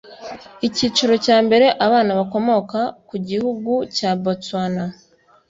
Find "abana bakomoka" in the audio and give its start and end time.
1.85-2.79